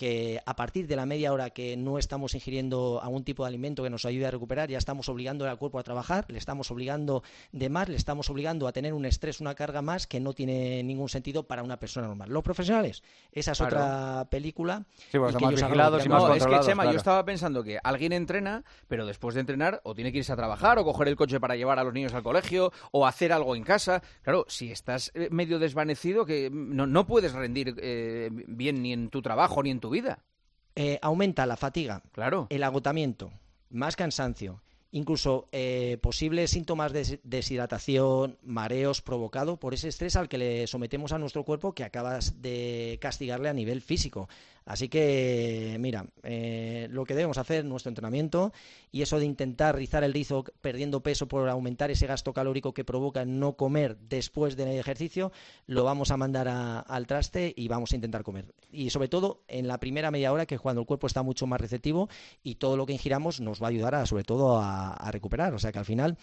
que 0.00 0.40
a 0.46 0.56
partir 0.56 0.86
de 0.86 0.96
la 0.96 1.04
media 1.04 1.30
hora 1.30 1.50
que 1.50 1.76
no 1.76 1.98
estamos 1.98 2.34
ingiriendo 2.34 3.02
algún 3.02 3.22
tipo 3.22 3.44
de 3.44 3.48
alimento 3.48 3.82
que 3.82 3.90
nos 3.90 4.06
ayude 4.06 4.24
a 4.24 4.30
recuperar, 4.30 4.70
ya 4.70 4.78
estamos 4.78 5.10
obligando 5.10 5.46
al 5.46 5.58
cuerpo 5.58 5.78
a 5.78 5.82
trabajar, 5.82 6.24
le 6.28 6.38
estamos 6.38 6.70
obligando 6.70 7.22
de 7.52 7.68
más, 7.68 7.86
le 7.90 7.96
estamos 7.96 8.30
obligando 8.30 8.66
a 8.66 8.72
tener 8.72 8.94
un 8.94 9.04
estrés, 9.04 9.42
una 9.42 9.54
carga 9.54 9.82
más 9.82 10.06
que 10.06 10.18
no 10.18 10.32
tiene 10.32 10.82
ningún 10.84 11.10
sentido 11.10 11.42
para 11.42 11.62
una 11.62 11.78
persona 11.78 12.06
normal. 12.06 12.30
Los 12.30 12.42
profesionales, 12.42 13.02
esa 13.30 13.52
es 13.52 13.60
otra 13.60 14.26
película. 14.30 14.86
Sí, 15.10 15.18
más 15.18 15.36
vigilados 15.36 16.06
y 16.06 16.08
más 16.08 16.22
no, 16.22 16.34
es 16.34 16.46
que 16.46 16.60
Chema, 16.60 16.90
yo 16.90 16.96
estaba 16.96 17.22
pensando 17.26 17.62
que 17.62 17.78
alguien 17.84 18.14
entrena, 18.14 18.64
pero 18.88 19.04
después 19.04 19.34
de 19.34 19.42
entrenar 19.42 19.82
o 19.84 19.94
tiene 19.94 20.12
que 20.12 20.18
irse 20.18 20.32
a 20.32 20.36
trabajar 20.36 20.78
o 20.78 20.84
coger 20.84 21.08
el 21.08 21.16
coche 21.16 21.38
para 21.40 21.56
llevar 21.56 21.78
a 21.78 21.84
los 21.84 21.92
niños 21.92 22.14
al 22.14 22.22
colegio 22.22 22.72
o 22.90 23.06
hacer 23.06 23.34
algo 23.34 23.54
en 23.54 23.64
casa. 23.64 24.02
Claro, 24.22 24.46
si 24.48 24.72
estás 24.72 25.12
eh, 25.12 25.28
medio 25.30 25.58
desvanecido, 25.58 26.24
que 26.24 26.48
no, 26.50 26.86
no 26.86 27.06
puedes 27.06 27.34
rendir 27.34 27.74
eh, 27.76 28.30
bien 28.32 28.82
ni 28.82 28.94
en 28.94 29.10
tu 29.10 29.20
trabajo 29.20 29.62
ni 29.62 29.70
en 29.70 29.78
tu 29.78 29.89
vida. 29.90 30.20
Eh, 30.76 30.98
aumenta 31.02 31.46
la 31.46 31.56
fatiga, 31.56 32.02
claro. 32.12 32.46
el 32.48 32.62
agotamiento, 32.62 33.32
más 33.70 33.96
cansancio, 33.96 34.62
incluso 34.92 35.48
eh, 35.52 35.98
posibles 36.00 36.50
síntomas 36.50 36.92
de 36.92 37.20
deshidratación, 37.22 38.38
mareos 38.42 39.02
provocado 39.02 39.58
por 39.58 39.74
ese 39.74 39.88
estrés 39.88 40.16
al 40.16 40.28
que 40.28 40.38
le 40.38 40.66
sometemos 40.66 41.12
a 41.12 41.18
nuestro 41.18 41.44
cuerpo 41.44 41.74
que 41.74 41.84
acabas 41.84 42.40
de 42.40 42.98
castigarle 43.00 43.48
a 43.48 43.52
nivel 43.52 43.82
físico. 43.82 44.28
Así 44.70 44.88
que, 44.88 45.76
mira, 45.80 46.06
eh, 46.22 46.86
lo 46.92 47.04
que 47.04 47.16
debemos 47.16 47.38
hacer, 47.38 47.64
nuestro 47.64 47.88
entrenamiento, 47.88 48.52
y 48.92 49.02
eso 49.02 49.18
de 49.18 49.24
intentar 49.24 49.74
rizar 49.74 50.04
el 50.04 50.12
rizo 50.12 50.44
perdiendo 50.60 51.02
peso 51.02 51.26
por 51.26 51.48
aumentar 51.48 51.90
ese 51.90 52.06
gasto 52.06 52.32
calórico 52.32 52.72
que 52.72 52.84
provoca 52.84 53.24
no 53.24 53.56
comer 53.56 53.96
después 53.96 54.54
del 54.54 54.68
ejercicio, 54.68 55.32
lo 55.66 55.82
vamos 55.82 56.12
a 56.12 56.16
mandar 56.16 56.46
al 56.46 57.06
traste 57.08 57.52
y 57.56 57.66
vamos 57.66 57.90
a 57.90 57.96
intentar 57.96 58.22
comer. 58.22 58.44
Y 58.70 58.90
sobre 58.90 59.08
todo 59.08 59.42
en 59.48 59.66
la 59.66 59.80
primera 59.80 60.12
media 60.12 60.32
hora, 60.32 60.46
que 60.46 60.54
es 60.54 60.60
cuando 60.60 60.82
el 60.82 60.86
cuerpo 60.86 61.08
está 61.08 61.24
mucho 61.24 61.48
más 61.48 61.60
receptivo 61.60 62.08
y 62.44 62.54
todo 62.54 62.76
lo 62.76 62.86
que 62.86 62.92
ingiramos 62.92 63.40
nos 63.40 63.60
va 63.60 63.66
a 63.66 63.70
ayudar 63.70 63.96
a, 63.96 64.06
sobre 64.06 64.22
todo 64.22 64.56
a, 64.58 64.92
a 64.92 65.10
recuperar. 65.10 65.52
O 65.52 65.58
sea 65.58 65.72
que 65.72 65.80
al 65.80 65.84
final 65.84 66.16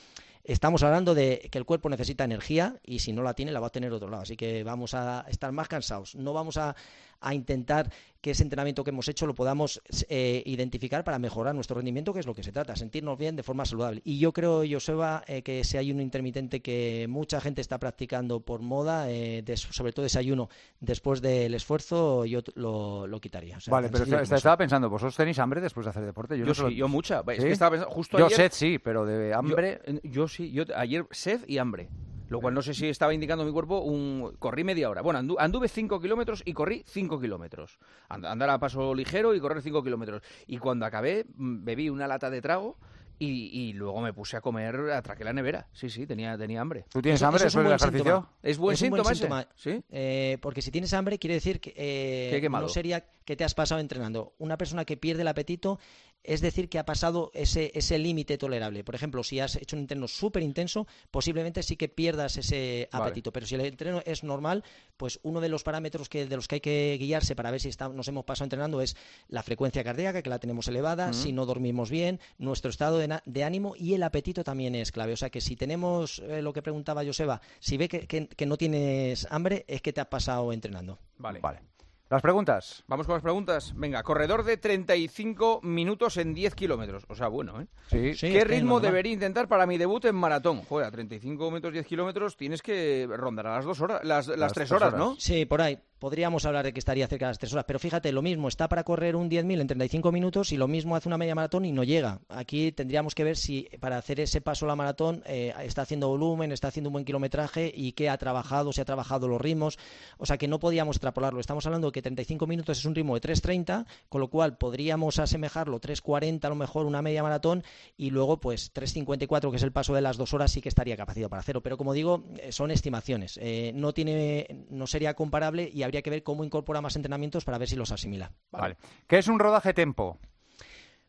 estamos 0.47 0.81
hablando 0.83 1.13
de 1.13 1.49
que 1.51 1.57
el 1.57 1.65
cuerpo 1.65 1.89
necesita 1.89 2.23
energía 2.23 2.79
y 2.81 2.99
si 2.99 3.11
no 3.11 3.21
la 3.21 3.33
tiene 3.33 3.51
la 3.51 3.59
va 3.59 3.67
a 3.67 3.71
tener 3.71 3.91
otro 3.91 4.09
lado. 4.09 4.23
Así 4.23 4.37
que 4.37 4.63
vamos 4.63 4.93
a 4.93 5.25
estar 5.27 5.51
más 5.51 5.67
cansados. 5.67 6.15
No 6.15 6.31
vamos 6.31 6.55
a, 6.55 6.75
a 7.21 7.33
intentar 7.33 7.91
que 8.21 8.31
ese 8.31 8.43
entrenamiento 8.43 8.83
que 8.83 8.89
hemos 8.89 9.07
hecho 9.07 9.25
lo 9.25 9.35
podamos 9.35 9.81
eh, 10.09 10.43
identificar 10.45 11.03
para 11.03 11.19
mejorar 11.19 11.55
nuestro 11.55 11.75
rendimiento, 11.75 12.13
que 12.13 12.19
es 12.19 12.25
lo 12.25 12.33
que 12.33 12.43
se 12.43 12.51
trata, 12.51 12.75
sentirnos 12.75 13.17
bien 13.17 13.35
de 13.35 13.43
forma 13.43 13.65
saludable. 13.65 14.01
Y 14.03 14.19
yo 14.19 14.33
creo, 14.33 14.63
Joseba, 14.69 15.23
eh, 15.27 15.43
que 15.43 15.61
ese 15.61 15.77
ayuno 15.77 16.01
intermitente 16.01 16.61
que 16.61 17.05
mucha 17.07 17.39
gente 17.39 17.61
está 17.61 17.79
practicando 17.79 18.39
por 18.39 18.61
moda, 18.61 19.09
eh, 19.09 19.43
sobre 19.55 19.93
todo 19.93 20.05
ese 20.05 20.19
ayuno 20.19 20.49
después 20.79 21.21
del 21.21 21.53
esfuerzo, 21.53 22.25
yo 22.25 22.41
lo, 22.55 23.19
quitaría. 23.21 23.57
vale, 23.67 23.89
pero 23.89 24.03
estaba 24.21 24.57
pensando, 24.57 24.89
¿vosotros 24.89 25.15
tenéis 25.15 25.39
hambre 25.39 25.61
después 25.61 25.85
de 25.85 25.91
hacer 25.91 26.05
deporte? 26.05 26.37
Yo, 26.37 26.53
sí, 26.53 26.75
yo 26.75 26.87
mucha. 26.87 27.23
yo 27.25 28.29
sed 28.29 28.51
sí, 28.51 28.79
pero 28.79 29.05
de 29.05 29.33
hambre... 29.33 29.81
Yo, 30.03 30.27
sí, 30.27 30.51
yo 30.51 30.63
ayer 30.75 31.05
sed 31.11 31.41
y 31.47 31.57
hambre. 31.57 31.89
Lo 32.29 32.39
cual 32.41 32.53
no 32.53 32.61
sé 32.61 32.73
si 32.73 32.87
estaba 32.87 33.13
indicando 33.13 33.45
mi 33.45 33.51
cuerpo 33.51 33.79
un... 33.79 34.35
Corrí 34.39 34.63
media 34.63 34.89
hora. 34.89 35.01
Bueno, 35.01 35.19
andu- 35.19 35.35
anduve 35.39 35.67
5 35.67 35.99
kilómetros 36.01 36.41
y 36.45 36.53
corrí 36.53 36.83
5 36.87 37.19
kilómetros. 37.19 37.79
And- 38.09 38.25
andar 38.25 38.49
a 38.49 38.59
paso 38.59 38.93
ligero 38.93 39.33
y 39.35 39.39
correr 39.39 39.61
5 39.61 39.83
kilómetros. 39.83 40.21
Y 40.47 40.57
cuando 40.57 40.85
acabé, 40.85 41.25
mm, 41.35 41.63
bebí 41.63 41.89
una 41.89 42.07
lata 42.07 42.29
de 42.29 42.41
trago 42.41 42.77
y, 43.19 43.49
y 43.69 43.73
luego 43.73 43.99
me 44.01 44.13
puse 44.13 44.37
a 44.37 44.41
comer, 44.41 44.75
atraqué 44.91 45.23
la 45.23 45.33
nevera. 45.33 45.67
Sí, 45.73 45.89
sí, 45.89 46.05
tenía, 46.05 46.37
tenía 46.37 46.61
hambre. 46.61 46.85
¿Tú 46.89 47.01
tienes 47.01 47.19
Eso- 47.19 47.27
hambre 47.27 47.39
eso 47.39 47.47
es 47.47 47.55
un 47.55 47.63
después 47.69 47.79
del 47.81 47.89
buen 47.89 47.95
ejercicio? 47.95 48.15
síntoma. 48.15 48.37
¿Es 48.43 48.57
buen 48.57 48.73
Es 48.73 48.89
buen 48.89 49.15
síntoma 49.15 49.41
ese? 49.41 49.49
¿Sí? 49.55 49.83
Eh, 49.89 50.37
porque 50.41 50.61
si 50.61 50.69
tienes 50.69 50.93
hambre, 50.93 51.17
quiere 51.17 51.33
decir 51.35 51.59
que, 51.59 51.73
eh, 51.75 52.47
no 52.49 52.67
sería 52.69 53.05
que 53.25 53.35
te 53.35 53.43
has 53.43 53.55
pasado 53.55 53.81
entrenando. 53.81 54.33
Una 54.37 54.57
persona 54.57 54.85
que 54.85 54.97
pierde 54.97 55.23
el 55.23 55.27
apetito 55.29 55.79
es 56.27 56.41
decir 56.41 56.69
que 56.69 56.77
ha 56.77 56.85
pasado 56.85 57.31
ese, 57.33 57.71
ese 57.73 57.97
límite 57.97 58.37
tolerable. 58.37 58.83
Por 58.83 58.93
ejemplo, 58.93 59.23
si 59.23 59.39
has 59.39 59.55
hecho 59.55 59.75
un 59.75 59.81
entreno 59.83 60.07
súper 60.07 60.43
intenso, 60.43 60.85
posiblemente 61.09 61.63
sí 61.63 61.77
que 61.77 61.87
pierdas 61.89 62.37
ese 62.37 62.89
Vale. 62.91 63.05
apetito. 63.05 63.31
Pero 63.31 63.47
si 63.47 63.55
el 63.55 63.61
entreno 63.61 64.01
es 64.05 64.23
normal, 64.23 64.63
pues 64.97 65.19
uno 65.23 65.39
de 65.41 65.49
los 65.49 65.63
parámetros 65.63 66.09
que, 66.09 66.27
de 66.27 66.35
los 66.35 66.47
que 66.47 66.55
hay 66.55 66.61
que 66.61 66.97
guiarse 66.99 67.35
para 67.35 67.49
ver 67.49 67.61
si 67.61 67.69
está- 67.69 67.89
nos 67.89 68.07
hemos 68.09 68.25
pasado 68.25 68.45
entrenando 68.45 68.81
es 68.81 68.95
la 69.29 69.41
frecuencia 69.41 69.83
cardíaca, 69.83 70.21
que 70.21 70.29
la 70.29 70.39
tenemos 70.39 70.67
elevada, 70.67 71.13
si 71.13 71.31
no 71.31 71.45
dormimos 71.45 71.89
bien, 71.89 72.19
nuestro 72.37 72.69
estado 72.69 72.97
de, 72.97 73.43
ánimo 73.43 73.73
y 73.77 73.93
el 73.93 74.03
apetito 74.03 74.43
también 74.43 74.75
es 74.75 74.91
clave. 74.91 75.13
O 75.13 75.17
sea 75.17 75.29
que 75.29 75.39
si 75.41 75.55
tenemos 75.55 76.19
eh, 76.19 76.41
lo 76.41 76.51
que 76.51 76.61
preguntaba 76.61 77.05
Joseba, 77.05 77.39
si 77.59 77.77
ve 77.77 77.87
que, 77.87 78.05
que- 78.05 78.27
que 78.27 78.45
no 78.45 78.57
tienes 78.57 79.25
hambre, 79.31 79.63
es 79.67 79.81
que 79.81 79.93
te 79.93 80.01
has 80.01 80.07
pasado 80.07 80.51
entrenando. 80.51 80.99
Vale. 81.17 81.39
Vale. 81.39 81.59
¿Las 82.09 82.21
preguntas? 82.21 82.85
Vamos 82.87 83.05
con 83.05 83.15
las 83.15 83.21
preguntas. 83.21 83.73
Venga, 83.75 84.01
corredor 84.01 84.43
de 84.43 84.55
35 84.55 85.59
minutos 85.63 86.15
en 86.15 86.33
10 86.33 86.55
kilómetros. 86.55 87.03
O 87.09 87.15
sea, 87.15 87.27
bueno, 87.27 87.59
¿eh? 87.59 87.67
Sí. 87.89 88.13
Sí, 88.13 88.31
¿Qué 88.31 88.45
ritmo 88.45 88.79
debería 88.79 89.11
intentar 89.11 89.49
para 89.49 89.65
mi 89.65 89.77
debut 89.77 90.05
en 90.05 90.15
maratón? 90.15 90.61
Joder, 90.63 90.87
a 90.87 90.91
35 90.91 91.51
metros 91.51 91.73
10 91.73 91.85
kilómetros 91.85 92.37
tienes 92.37 92.61
que 92.61 93.09
rondar 93.11 93.47
a 93.47 93.55
las 93.57 93.65
dos 93.65 93.81
horas, 93.81 94.05
las, 94.05 94.27
las, 94.27 94.37
Las 94.37 94.53
tres 94.53 94.69
tres 94.69 94.71
horas, 94.81 94.93
horas. 94.93 95.05
¿no? 95.05 95.15
Sí, 95.19 95.45
por 95.45 95.61
ahí. 95.61 95.77
Podríamos 95.99 96.45
hablar 96.45 96.63
de 96.63 96.73
que 96.73 96.79
estaría 96.79 97.07
cerca 97.07 97.25
de 97.25 97.31
las 97.31 97.39
tres 97.39 97.53
horas, 97.53 97.65
pero 97.67 97.79
fíjate, 97.79 98.11
lo 98.11 98.21
mismo, 98.21 98.47
está 98.47 98.69
para 98.69 98.83
correr 98.83 99.15
un 99.15 99.29
10.000 99.29 99.61
en 99.61 99.67
35 99.67 100.11
minutos 100.11 100.51
y 100.51 100.57
lo 100.57 100.67
mismo 100.67 100.95
hace 100.95 101.09
una 101.09 101.17
media 101.17 101.33
maratón 101.33 101.65
y 101.65 101.71
no 101.71 101.83
llega. 101.83 102.19
Aquí 102.29 102.71
tendríamos 102.71 103.15
que 103.15 103.23
ver 103.23 103.35
si 103.35 103.67
para 103.79 103.97
hacer 103.97 104.19
ese 104.19 104.39
paso 104.39 104.67
la 104.67 104.75
maratón 104.75 105.23
eh, 105.25 105.53
está 105.63 105.81
haciendo 105.81 106.07
volumen, 106.07 106.51
está 106.51 106.67
haciendo 106.67 106.89
un 106.89 106.93
buen 106.93 107.05
kilometraje 107.05 107.71
y 107.75 107.93
qué 107.93 108.09
ha 108.09 108.17
trabajado, 108.17 108.71
si 108.73 108.81
ha 108.81 108.85
trabajado 108.85 109.27
los 109.27 109.41
ritmos. 109.41 109.79
O 110.17 110.27
sea 110.27 110.37
que 110.37 110.47
no 110.47 110.59
podíamos 110.59 110.97
extrapolarlo. 110.97 111.39
Estamos 111.39 111.65
hablando 111.65 111.87
de 111.87 111.91
que 111.93 112.03
35 112.03 112.45
minutos 112.45 112.77
es 112.77 112.85
un 112.85 112.93
ritmo 112.93 113.15
de 113.15 113.21
3.30, 113.21 113.87
con 114.07 114.21
lo 114.21 114.27
cual 114.29 114.57
podríamos 114.57 115.17
asemejarlo 115.17 115.81
3.40 115.81 116.45
a 116.45 116.49
lo 116.49 116.55
mejor 116.55 116.85
una 116.85 117.01
media 117.01 117.23
maratón 117.23 117.63
y 117.97 118.11
luego 118.11 118.39
pues 118.39 118.71
3.54 118.71 119.49
que 119.49 119.57
es 119.57 119.63
el 119.63 119.71
paso 119.71 119.95
de 119.95 120.01
las 120.01 120.17
dos 120.17 120.33
horas 120.33 120.51
sí 120.51 120.61
que 120.61 120.69
estaría 120.69 120.95
capacitado 120.95 121.29
para 121.29 121.39
hacerlo. 121.39 121.63
Pero 121.63 121.77
como 121.77 121.93
digo, 121.93 122.23
eh, 122.37 122.51
son 122.51 122.69
estimaciones. 122.69 123.39
Eh, 123.41 123.71
no 123.73 123.93
tiene, 123.93 124.65
no 124.69 124.85
sería 124.85 125.15
comparable 125.15 125.69
y 125.73 125.86
habría 125.87 126.01
que 126.01 126.09
ver 126.09 126.23
cómo 126.23 126.43
incorpora 126.43 126.81
más 126.81 126.95
entrenamientos 126.95 127.43
para 127.43 127.57
ver 127.57 127.67
si 127.67 127.75
los 127.75 127.91
asimila. 127.91 128.31
Vale. 128.51 128.77
¿Qué 129.07 129.17
es 129.17 129.27
un 129.27 129.39
rodaje 129.39 129.73
tempo? 129.73 130.19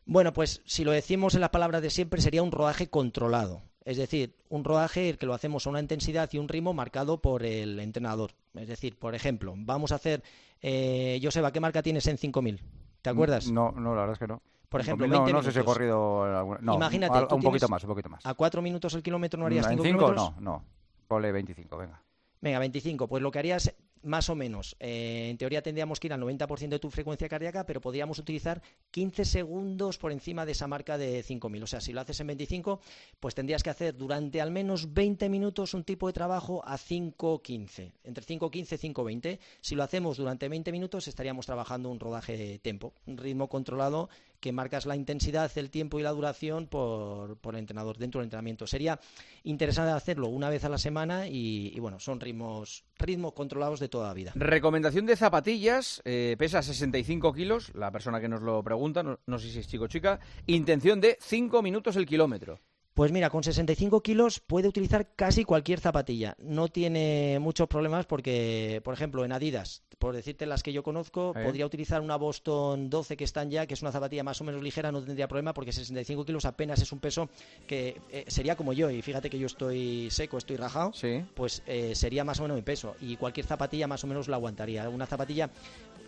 Bueno, 0.05 0.33
pues 0.33 0.63
si 0.65 0.83
lo 0.83 0.91
decimos 0.91 1.35
en 1.35 1.41
las 1.41 1.51
palabras 1.51 1.81
de 1.81 1.89
siempre, 1.91 2.21
sería 2.21 2.41
un 2.41 2.51
rodaje 2.51 2.89
controlado. 2.89 3.61
Es 3.85 3.97
decir, 3.97 4.35
un 4.49 4.63
rodaje 4.63 5.09
el 5.09 5.17
que 5.17 5.25
lo 5.25 5.33
hacemos 5.33 5.65
a 5.65 5.69
una 5.69 5.79
intensidad 5.79 6.29
y 6.33 6.37
un 6.37 6.47
ritmo 6.47 6.73
marcado 6.73 7.21
por 7.21 7.43
el 7.43 7.79
entrenador. 7.79 8.31
Es 8.55 8.67
decir, 8.67 8.97
por 8.97 9.15
ejemplo, 9.15 9.53
vamos 9.55 9.91
a 9.91 9.95
hacer. 9.95 10.23
Eh, 10.61 11.19
Joseba, 11.23 11.51
¿qué 11.51 11.59
marca 11.59 11.81
tienes 11.81 12.05
en 12.07 12.17
5000? 12.17 12.61
¿Te 13.01 13.09
acuerdas? 13.09 13.51
No, 13.51 13.71
no, 13.71 13.95
la 13.95 14.01
verdad 14.01 14.13
es 14.13 14.19
que 14.19 14.27
no. 14.27 14.41
Por 14.67 14.81
ejemplo, 14.81 15.07
no, 15.07 15.13
20 15.13 15.33
no 15.33 15.41
sé 15.41 15.51
si 15.51 15.59
he 15.59 15.63
corrido 15.63 16.23
alguna... 16.23 16.59
No, 16.61 16.75
Imagínate, 16.75 17.33
un 17.33 17.41
poquito 17.41 17.67
más, 17.67 17.83
un 17.83 17.89
poquito 17.89 18.09
más. 18.09 18.23
¿A 18.25 18.35
4 18.35 18.61
minutos 18.61 18.93
el 18.93 19.01
kilómetro 19.01 19.39
no 19.39 19.47
harías 19.47 19.65
¿En 19.65 19.71
5 19.71 19.83
cinco? 19.83 19.97
kilómetros? 19.97 20.35
No, 20.35 20.51
no. 20.51 20.65
Ponle 21.07 21.31
25, 21.31 21.77
venga. 21.77 22.03
Venga, 22.41 22.59
25. 22.59 23.07
Pues 23.07 23.23
lo 23.23 23.31
que 23.31 23.39
harías 23.39 23.73
más 24.03 24.29
o 24.29 24.35
menos, 24.35 24.75
eh, 24.79 25.27
en 25.29 25.37
teoría 25.37 25.61
tendríamos 25.61 25.99
que 25.99 26.07
ir 26.07 26.13
al 26.13 26.21
90% 26.21 26.69
de 26.69 26.79
tu 26.79 26.89
frecuencia 26.89 27.27
cardíaca, 27.27 27.65
pero 27.65 27.81
podríamos 27.81 28.19
utilizar 28.19 28.61
15 28.91 29.25
segundos 29.25 29.97
por 29.97 30.11
encima 30.11 30.45
de 30.45 30.53
esa 30.53 30.67
marca 30.67 30.97
de 30.97 31.23
5.000. 31.23 31.63
O 31.63 31.67
sea, 31.67 31.81
si 31.81 31.93
lo 31.93 32.01
haces 32.01 32.19
en 32.19 32.27
25, 32.27 32.79
pues 33.19 33.35
tendrías 33.35 33.63
que 33.63 33.69
hacer 33.69 33.97
durante 33.97 34.41
al 34.41 34.51
menos 34.51 34.93
20 34.93 35.29
minutos 35.29 35.73
un 35.73 35.83
tipo 35.83 36.07
de 36.07 36.13
trabajo 36.13 36.61
a 36.65 36.77
5.15. 36.77 37.91
Entre 38.03 38.25
5.15 38.25 38.83
y 38.83 38.93
5.20. 38.93 39.39
Si 39.61 39.75
lo 39.75 39.83
hacemos 39.83 40.17
durante 40.17 40.49
20 40.49 40.71
minutos, 40.71 41.07
estaríamos 41.07 41.45
trabajando 41.45 41.89
un 41.89 41.99
rodaje 41.99 42.37
de 42.37 42.59
tempo, 42.59 42.93
un 43.05 43.17
ritmo 43.17 43.49
controlado 43.49 44.09
que 44.39 44.51
marcas 44.51 44.85
la 44.85 44.95
intensidad, 44.95 45.51
el 45.55 45.69
tiempo 45.69 45.99
y 45.99 46.03
la 46.03 46.11
duración 46.11 46.67
por, 46.67 47.37
por 47.37 47.55
el 47.55 47.59
entrenador 47.59 47.97
dentro 47.97 48.19
del 48.19 48.25
entrenamiento. 48.25 48.67
Sería 48.67 48.99
interesante 49.43 49.91
hacerlo 49.91 50.27
una 50.27 50.49
vez 50.49 50.63
a 50.63 50.69
la 50.69 50.77
semana 50.77 51.27
y, 51.27 51.77
bueno, 51.79 51.99
son 51.99 52.19
ritmos, 52.19 52.83
ritmos 52.97 53.33
controlados 53.33 53.79
de 53.79 53.89
toda 53.89 54.07
la 54.07 54.13
vida. 54.13 54.31
Recomendación 54.35 55.05
de 55.05 55.15
zapatillas, 55.15 56.01
eh, 56.05 56.35
pesa 56.37 56.61
65 56.61 57.33
kilos, 57.33 57.71
la 57.75 57.91
persona 57.91 58.19
que 58.19 58.29
nos 58.29 58.41
lo 58.41 58.63
pregunta, 58.63 59.03
no, 59.03 59.19
no 59.25 59.39
sé 59.39 59.49
si 59.49 59.59
es 59.59 59.67
chico 59.67 59.85
o 59.85 59.87
chica, 59.87 60.19
intención 60.47 61.01
de 61.01 61.17
5 61.19 61.61
minutos 61.61 61.95
el 61.95 62.05
kilómetro. 62.05 62.59
Pues 62.93 63.11
mira, 63.13 63.29
con 63.29 63.43
65 63.43 64.01
kilos 64.01 64.39
puede 64.41 64.67
utilizar 64.67 65.07
casi 65.15 65.45
cualquier 65.45 65.79
zapatilla. 65.79 66.35
No 66.39 66.67
tiene 66.67 67.37
muchos 67.39 67.67
problemas 67.69 68.05
porque, 68.05 68.81
por 68.83 68.93
ejemplo, 68.93 69.23
en 69.23 69.31
Adidas, 69.31 69.83
por 69.99 70.13
decirte 70.15 70.45
las 70.45 70.63
que 70.63 70.73
yo 70.73 70.83
conozco, 70.83 71.33
Eh. 71.35 71.45
podría 71.45 71.65
utilizar 71.65 72.01
una 72.01 72.17
Boston 72.17 72.89
12 72.89 73.15
que 73.15 73.23
están 73.23 73.51
ya, 73.51 73.67
que 73.67 73.73
es 73.73 73.81
una 73.81 73.91
zapatilla 73.93 74.23
más 74.23 74.41
o 74.41 74.43
menos 74.43 74.61
ligera, 74.61 74.91
no 74.91 75.01
tendría 75.01 75.27
problema 75.29 75.53
porque 75.53 75.71
65 75.71 76.25
kilos 76.25 76.43
apenas 76.43 76.81
es 76.81 76.91
un 76.91 76.99
peso 76.99 77.29
que 77.67 78.01
eh, 78.11 78.25
sería 78.27 78.57
como 78.57 78.73
yo. 78.73 78.89
Y 78.89 79.01
fíjate 79.01 79.29
que 79.29 79.39
yo 79.39 79.45
estoy 79.45 80.09
seco, 80.11 80.37
estoy 80.37 80.57
rajado. 80.57 80.91
Sí. 80.93 81.23
pues 81.35 81.63
eh, 81.67 81.93
sería 81.95 82.25
más 82.25 82.39
o 82.39 82.43
menos 82.43 82.55
mi 82.57 82.63
peso 82.63 82.95
y 82.99 83.15
cualquier 83.15 83.45
zapatilla 83.45 83.87
más 83.87 84.03
o 84.03 84.07
menos 84.07 84.27
la 84.27 84.35
aguantaría. 84.35 84.89
Una 84.89 85.05
zapatilla 85.05 85.49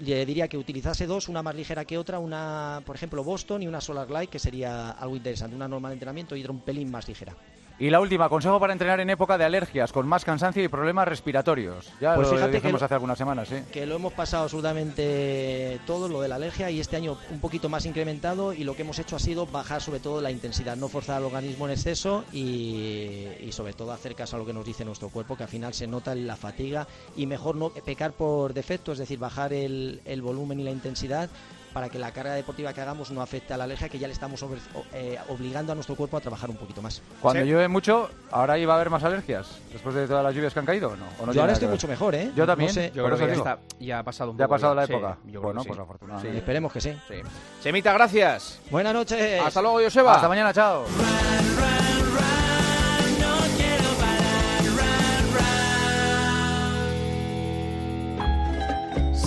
le 0.02 0.26
diría 0.26 0.48
que 0.48 0.58
utilizase 0.58 1.06
dos, 1.06 1.30
una 1.30 1.44
más 1.44 1.56
ligera 1.56 1.86
que 1.86 1.98
otra, 1.98 2.20
una, 2.20 2.82
por 2.86 2.96
ejemplo, 2.96 3.24
Boston 3.24 3.64
y 3.64 3.68
una 3.68 3.82
Solar 3.82 4.10
Light, 4.10 4.30
que 4.30 4.40
sería 4.40 4.92
algo 4.92 5.16
interesante, 5.16 5.56
una 5.56 5.68
normal 5.68 5.92
de 5.92 5.94
entrenamiento 5.94 6.36
y 6.36 6.42
otra 6.42 6.52
un 6.52 6.62
pelín 6.62 6.90
más 6.90 7.08
ligera. 7.08 7.36
Y 7.82 7.90
la 7.90 8.00
última, 8.00 8.30
consejo 8.30 8.60
para 8.60 8.74
entrenar 8.74 9.00
en 9.00 9.10
época 9.10 9.40
de 9.40 9.44
alergias, 9.44 9.92
con 9.92 10.08
más 10.08 10.24
cansancio 10.24 10.64
y 10.64 10.68
problemas 10.68 11.08
respiratorios. 11.08 11.92
Ya 12.00 12.14
Pues 12.14 12.28
lo 12.28 12.36
fíjate 12.36 12.58
dijimos 12.58 12.80
hace 12.84 12.94
algunas 12.94 13.18
semanas, 13.18 13.48
¿sí? 13.48 13.56
Que 13.72 13.88
lo 13.88 13.96
hemos 13.96 14.14
pasado 14.14 14.44
absolutamente 14.44 15.80
todo, 15.88 16.08
lo 16.08 16.22
de 16.22 16.28
la 16.28 16.36
alergia, 16.36 16.70
y 16.70 16.80
este 16.80 16.98
año 16.98 17.18
un 17.32 17.40
poquito 17.40 17.70
más 17.70 17.88
incrementado, 17.88 18.54
y 18.54 18.66
lo 18.66 18.76
que 18.76 18.84
hemos 18.84 19.00
hecho 19.00 19.16
ha 19.16 19.20
sido 19.20 19.48
bajar 19.48 19.82
sobre 19.82 20.00
todo 20.00 20.22
la 20.22 20.30
intensidad, 20.30 20.78
no 20.78 20.90
forzar 20.90 21.18
al 21.18 21.24
organismo 21.24 21.66
en 21.66 21.72
exceso 21.72 22.24
y, 22.32 23.26
y 23.42 23.50
sobre 23.52 23.74
todo 23.74 23.94
hacer 23.94 24.14
caso 24.14 24.36
a 24.36 24.40
lo 24.40 24.46
que 24.46 24.54
nos 24.54 24.64
dice 24.64 24.86
nuestro 24.86 25.10
cuerpo, 25.10 25.36
que 25.36 25.42
al 25.42 25.50
final 25.50 25.74
se 25.74 25.88
nota 25.88 26.14
la 26.14 26.36
fatiga, 26.36 26.88
y 27.18 27.26
mejor 27.26 27.56
no 27.56 27.72
pecar 27.72 28.12
por 28.12 28.54
defecto, 28.54 28.92
es 28.92 29.00
decir, 29.00 29.18
bajar 29.18 29.54
el, 29.54 30.02
el 30.06 30.22
volumen 30.22 30.60
y 30.60 30.64
la 30.64 30.72
intensidad 30.72 31.32
para 31.74 31.90
que 31.90 31.98
la 32.00 32.12
carga 32.12 32.34
deportiva 32.34 32.74
que 32.74 32.82
hagamos 32.82 33.12
no 33.12 33.22
afecte 33.22 33.54
a 33.54 33.58
la 33.58 33.64
alergia, 33.66 33.88
que 33.90 33.98
ya 34.00 34.08
le 34.08 34.14
estamos 34.14 34.40
sobre- 34.40 34.60
eh, 34.94 35.18
obligando 35.30 35.72
a 35.72 35.76
nuestro 35.76 35.96
cuerpo 35.96 36.18
a 36.18 36.22
trabajar 36.22 36.50
un 36.50 36.58
poquito 36.58 36.82
más. 36.82 37.02
Cuando 37.22 37.44
Sí. 37.44 37.50
llueve 37.50 37.68
mucho, 37.68 38.10
¿ahora 38.32 38.58
iba 38.58 38.74
a 38.74 38.76
haber 38.76 38.90
más 38.90 39.04
alergias? 39.04 39.48
Después 39.72 39.96
de 39.96 40.08
todas 40.08 40.24
las 40.24 40.34
lluvias 40.36 40.54
que 40.54 40.60
han 40.60 40.66
caído, 40.66 40.90
¿o 40.90 40.96
¿no? 40.96 41.06
¿O 41.22 41.26
no 41.26 41.34
Yo 41.34 41.42
ahora 41.42 41.54
estoy 41.54 41.68
mucho 41.68 41.88
mejor, 41.88 42.16
¿eh? 42.16 42.32
Yo 42.36 42.46
también. 42.46 42.70
No 42.70 42.74
sé, 42.74 42.92
Yo 42.94 43.06
creo 43.06 43.18
que 43.18 43.28
ya, 43.28 43.34
está, 43.34 43.60
ya 43.80 44.00
ha 44.00 44.04
pasado 44.04 44.32
un 44.32 44.38
¿Ya 44.38 44.46
ha 44.46 44.48
poco. 44.48 44.56
pasado 44.56 44.76
la 44.76 44.86
Sí, 44.88 44.94
época? 44.94 45.18
yo 45.26 45.32
creo 45.32 45.42
bueno, 45.42 45.62
que 45.62 45.68
pues 45.68 45.78
sí. 45.78 45.82
afortunadamente. 45.84 46.38
Esperemos 46.38 46.74
que 46.74 46.82
sí. 46.82 46.98
Sí. 47.08 47.16
Semita, 47.62 47.94
gracias. 47.94 48.60
Buenas 48.70 48.94
noches. 48.94 49.42
Hasta 49.42 49.62
luego, 49.62 49.80
Joseba. 49.82 50.16
Hasta 50.16 50.28
mañana, 50.28 50.54
chao. 50.54 50.86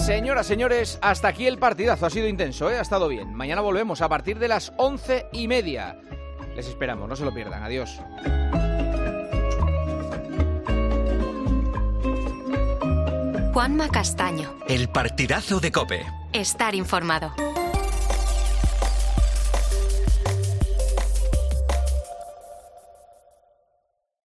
Señoras, 0.05 0.47
señores, 0.47 0.99
hasta 1.01 1.29
aquí 1.29 1.47
el 1.47 1.57
partidazo. 1.57 2.05
Ha 2.05 2.11
sido 2.11 2.29
intenso, 2.29 2.71
¿eh? 2.71 2.77
ha 2.77 2.83
estado 2.83 3.09
bien. 3.09 3.33
Mañana 3.33 3.63
volvemos 3.63 4.03
a 4.03 4.09
partir 4.11 4.39
de 4.39 4.49
las 4.49 4.71
once 4.77 5.29
y 5.33 5.49
media. 5.49 5.97
Les 6.55 6.69
esperamos, 6.69 7.09
no 7.09 7.17
se 7.17 7.25
lo 7.25 7.33
pierdan. 7.33 7.63
Adiós. 7.63 8.03
Juanma 13.55 13.89
Castaño. 13.89 14.55
El 14.69 14.91
partidazo 14.91 15.59
de 15.59 15.73
Cope. 15.73 16.05
Estar 16.35 16.75
informado. 16.75 17.33